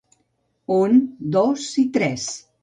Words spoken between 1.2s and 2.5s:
dos i tres.